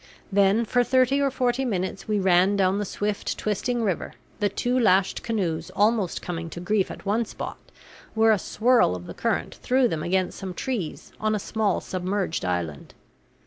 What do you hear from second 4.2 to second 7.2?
the two lashed canoes almost coming to grief at